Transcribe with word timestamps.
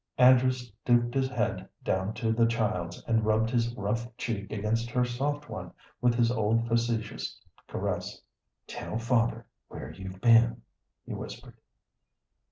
Andrew 0.17 0.49
stooped 0.49 1.13
his 1.13 1.29
head 1.29 1.69
down 1.83 2.15
to 2.15 2.31
the 2.33 2.47
child's, 2.47 3.03
and 3.05 3.23
rubbed 3.23 3.51
his 3.51 3.71
rough 3.75 4.07
cheek 4.17 4.51
against 4.51 4.89
her 4.89 5.05
soft 5.05 5.47
one, 5.47 5.71
with 6.01 6.15
his 6.15 6.31
old 6.31 6.67
facetious 6.67 7.39
caress. 7.67 8.19
"Tell 8.65 8.97
father 8.97 9.45
where 9.67 9.91
you've 9.93 10.19
been," 10.19 10.63
he 11.05 11.13
whispered. 11.13 11.53